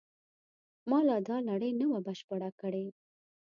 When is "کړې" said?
2.61-2.85